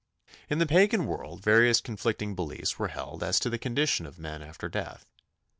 [0.49, 4.41] In the Pagan world various conflicting beliefs were held as to the condition of men
[4.41, 5.05] after death.